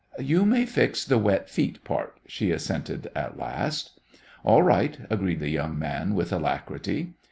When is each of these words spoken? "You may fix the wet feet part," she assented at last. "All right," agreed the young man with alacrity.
"You 0.19 0.45
may 0.47 0.65
fix 0.65 1.05
the 1.05 1.19
wet 1.19 1.47
feet 1.47 1.83
part," 1.83 2.17
she 2.25 2.49
assented 2.49 3.11
at 3.15 3.37
last. 3.37 4.01
"All 4.43 4.63
right," 4.63 4.97
agreed 5.11 5.41
the 5.41 5.49
young 5.49 5.77
man 5.77 6.15
with 6.15 6.33
alacrity. 6.33 7.13